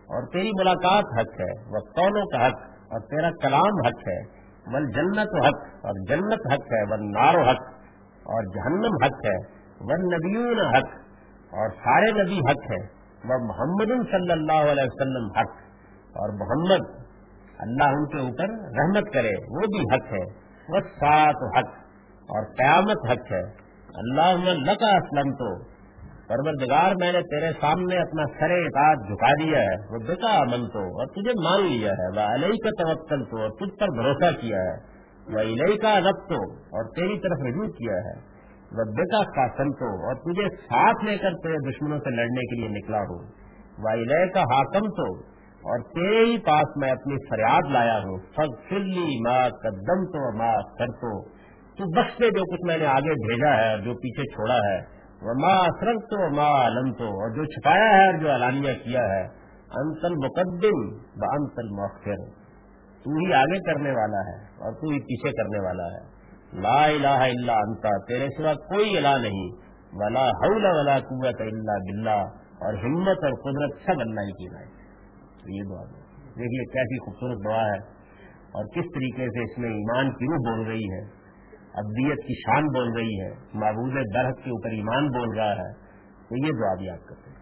[0.07, 2.59] اور تیری ملاقات حق ہے، وہ قولوں کا حق،
[2.92, 4.21] اور تیرا کلام حق ہے۔
[4.66, 7.62] ول جنت حق، اور جنت حق ہے، ول نارو حق،
[8.25, 9.37] اور جہنم حق ہے۔
[9.81, 10.88] ون نبیون حق،
[11.55, 15.51] اور سارے نبی حق ہے وہ محمد صلی اللہ علیہ وسلم حق
[16.17, 16.99] اور محمد
[17.59, 20.25] اللہ ان کے اوپر رحمت کرے، وہ بھی حق ہے،
[20.69, 21.69] وہ سات حق
[22.29, 25.79] اور قیامت حق ہے۔ اللہ لکا اسلم تو
[26.29, 30.79] پروردگار میں نے تیرے سامنے اپنا سر اطاعت جھکا دیا ہے، وہ بکا امن تو
[30.79, 34.57] اور تجھے مان لیا ہے، وہ علیہ کا توکل تو اور تجھ پر بھروسہ کیا
[34.57, 34.99] ہے۔
[35.35, 38.38] وہ علیہ کا رب تو اور تیری طرف رجوع کیا ہے۔
[38.73, 42.99] ربکا کا سنتو اور تجھے ساتھ لے کر تیرے دشمنوں سے لڑنے کے لیے نکلا
[42.99, 43.23] ہوں۔
[43.79, 45.19] وائلے کا حاکم تو
[45.59, 50.53] اور تیرے ہی پاس میں اپنی فریاد لایا ہوں۔ فض فلی ماں قدم تو ماں
[50.79, 51.39] کر تو
[51.79, 51.85] تو
[52.19, 56.01] سے جو کچھ میں نے آگے بھیجا ہے، جو پیچھے چھوڑا ہے۔ وہ ماں اثرت
[56.01, 59.23] تو ماں علم تو اور جو چھپایا ہے اور جو اعلانیہ کیا ہے۔
[59.75, 62.31] انتل مقدم ب انتل مؤخر
[63.05, 66.18] تو ہی آگے کرنے والا ہے اور تو ہی پیچھے کرنے والا ہے۔
[66.53, 69.49] لا الہ الا انتا تیرے سوا کوئی الہ نہیں.
[69.93, 72.23] ولا حول ولا قوت الا باللہ،
[72.59, 74.67] اور ہمت اور قدرت سب اللہ ہی کی لائے
[75.57, 75.85] یہ دعا
[76.39, 77.79] دیکھیے کیسی خوبصورت دعا ہے.
[78.53, 81.01] اور کس طریقے سے اس میں ایمان کی روح بول رہی ہے؟
[81.75, 83.31] ابدیت کی شان بول رہی ہے.
[83.55, 85.73] معبود درخت کے اوپر ایمان بول رہا ہے.
[86.29, 87.37] تو یہ دعا بھی آپ کرتے ہیں.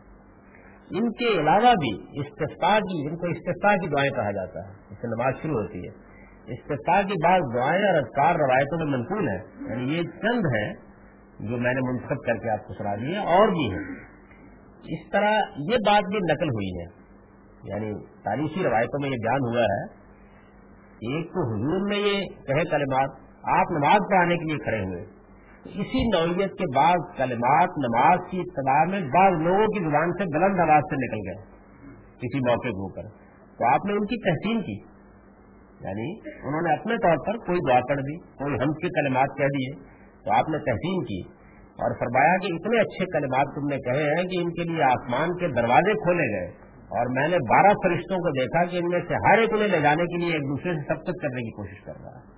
[0.98, 4.74] ان کے علاوہ بھی استفتا کی، ان کو استفتا کی دعائیں کہا جاتا ہے.
[4.90, 6.05] اس سے نماز شروع ہوتی ہے.
[6.46, 10.74] استفاع کی بعض دعائیں اور افطار روایتوں میں منقول ہیں۔ یعنی یہ چند ہیں
[11.40, 13.94] جو میں نے منتخب کر کے آپ کو سنا دی ہیں اور بھی ہیں۔
[14.84, 15.30] اس طرح
[15.70, 17.06] یہ بات بھی نقل ہوئی ہے۔
[17.64, 19.82] یعنی تاریخی روایتوں میں یہ بیان ہوا ہے۔
[20.96, 23.10] ایک تو حضور میں یہ کہے کلمات،
[23.42, 25.02] آپ نماز پڑھانے کے لیے کھڑے ہوئے۔
[25.64, 30.70] اسی نوعیت کے بعض کلمات نماز کی ابتدا میں بعض لوگوں کی زبان سے بلند
[30.70, 31.44] آواز سے نکل گئے۔
[32.16, 33.02] کسی موقع کے اوپر۔
[33.58, 34.95] تو آپ نے ان کی تحسین کی۔
[35.80, 36.12] یعنی
[36.48, 39.84] انہوں نے اپنے طور پر کوئی دعا پڑھ دی، کوئی ہم کے کلمات کہہ دیے،
[40.24, 41.20] تو آپ نے تحسین کی
[41.76, 45.28] اور فرمایا کہ اتنے اچھے کلمات تم نے کہے ہیں کہ ان کے لیے آسمان
[45.38, 49.14] کے دروازے کھولے گئے اور میں نے بارہ فرشتوں کو دیکھا کہ ان میں سے
[49.14, 51.80] ہر ایک انہیں لے جانے کے لیے ایک دوسرے سے سب کچھ کرنے کی کوشش
[51.84, 52.36] کر رہا ہے۔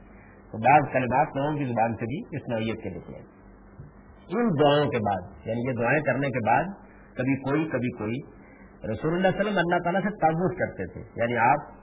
[0.53, 3.19] تو بعض کلمات لوگوں کی زبان سے بھی اس نوعیت کے نکلے۔
[4.29, 6.65] ان دعاؤں کے بعد یعنی یہ دعائیں کرنے کے بعد،
[7.17, 8.17] کبھی کوئی کبھی کوئی،
[8.93, 11.78] رسول اللہ صلی اللہ علیہ وسلم اللہ تعالیٰ سے تعبت کرتے تھے۔ یعنی آپ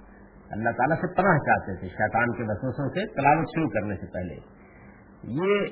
[0.55, 4.35] اللہ تعالیٰ سے پناہ چاہتے تھے، شیطان کے وسوسوں سے تلاوت شروع کرنے سے پہلے۔
[5.23, 5.65] یہ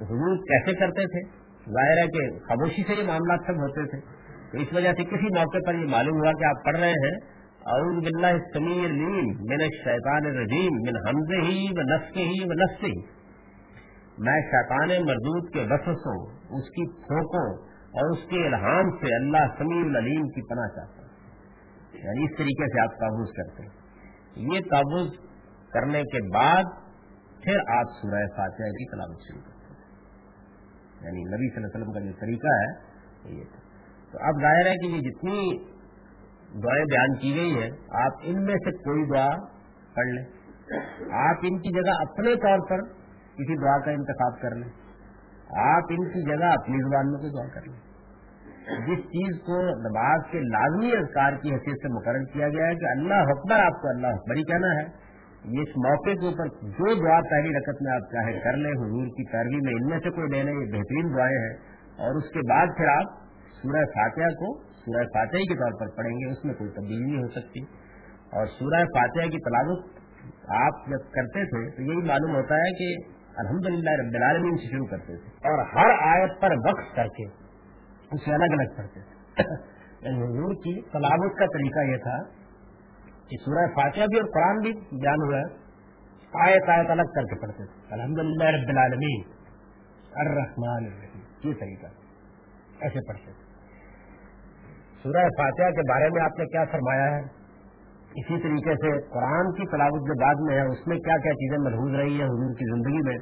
[0.00, 4.18] حضور کیسے کرتے تھے؟ ظاہر ہے کہ خاموشی سے یہ معاملات سب ہوتے تھے۔
[4.52, 7.38] تو اس وجہ سے کسی موقع پر یہ معلوم ہوا کہ آپ پڑھ رہے ہیں،
[7.66, 12.84] اعوذ باللہ السمیع العلیم من الشیطان الرجیم، من حمزہ ہی و نفس ہی و نفس
[12.84, 13.18] ہی۔
[14.18, 16.26] میں شیطان مردود کے وسوسوں،
[16.58, 21.08] اس کی پھوکوں اور اس کے الہام سے اللہ سمیع العلیم کی پناہ چاہتا ہوں۔
[22.04, 23.87] یعنی اس طریقے سے آپ قابوز کرتے ہیں۔
[24.36, 25.10] یہ تابوز
[25.72, 26.64] کرنے کے بعد
[27.44, 29.78] پھر آپ سورہ فاتحہ کی تلاوت شروع کرتے ہیں۔
[31.00, 32.98] یعنی نبی صلی اللہ علیہ وسلم کا جو طریقہ ہے،
[33.38, 33.68] یہ تھا۔
[34.12, 35.58] تو اب ظاہر ہے کہ یہ جتنی
[36.62, 39.30] دعائیں بیان کی گئی ہیں، آپ ان میں سے کوئی دعا
[39.94, 40.24] پڑھ لیں۔
[41.12, 44.68] آپ ان کی جگہ اپنے طور پر کسی دعا کا انتخاب کر لیں۔
[45.58, 47.87] آپ ان کی جگہ اپنی زبان میں کوئی دعا کر لیں۔
[48.68, 52.84] جس چیز کو نماز کے لازمی اذکار کی حیثیت سے مقرر کیا گیا ہے کہ
[52.84, 55.08] اللہ اکبر آپ کو اللہ حکمر ہی کہنا ہے
[55.44, 59.32] اس موقع کے اوپر جو دعا پہلی رکعت میں آپ چاہے کر لیں، حضور کی
[59.32, 61.52] پیروی میں ان میں سے کوئی لے لیں، یہ بہترین دعائیں ہیں۔
[61.98, 63.04] اور اس کے بعد پھر آپ
[63.62, 67.22] سورہ فاتحہ کو سورہ فاتحہ کے طور پر پڑھیں گے، اس میں کوئی تبدیلی نہیں
[67.22, 67.60] ہو سکتی۔
[68.32, 69.84] اور سورہ فاتحہ کی تلاوت
[70.48, 72.94] آپ جب کرتے تھے تو یہی معلوم ہوتا ہے کہ
[73.36, 77.47] الحمدللہ رب العالمین سے شروع کرتے تھے۔ اور ہر آیت پر وقف کر کے
[78.12, 79.42] اسے الگ الگ پڑھتے تھے۔
[80.00, 82.22] یعنی حضور کی تلاوت کا طریقہ یہ تھا
[83.28, 85.68] کہ سورہ فاتحہ بھی اور قرآن بھی بیان ہوا
[86.44, 89.22] آیت آیت الگ کر کے پڑھتے تھے۔ الحمد للہ رب العالمین۔
[90.14, 91.86] الرحمن الرحیم۔ یہ طریقہ۔
[92.80, 93.48] ایسے پڑھتے تھے۔
[95.02, 97.38] سورہ فاتحہ کے بارے میں آپ نے کیا فرمایا ہے؟
[98.08, 101.58] اسی طریقے سے قرآن کی تلاوت جو بعد میں ہے، اس میں کیا کیا چیزیں
[101.58, 103.18] ملحوظ رہی ہیں حضور کی زندگی میں،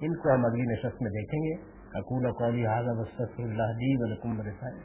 [0.00, 4.38] ان کو ہم اگلی نشست میں دیکھیں گے۔ اقول قولی هذا واستغفر الله لي ولكم
[4.38, 4.82] ولسائر